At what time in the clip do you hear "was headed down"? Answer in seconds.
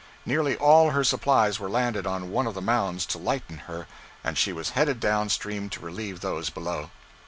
4.51-5.29